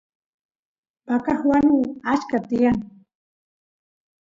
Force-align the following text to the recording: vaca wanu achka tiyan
vaca 1.07 1.33
wanu 1.47 1.77
achka 2.13 2.37
tiyan 2.47 2.79